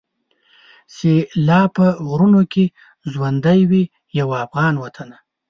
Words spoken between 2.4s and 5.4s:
کي ژوندی وي یو افغان وطنه.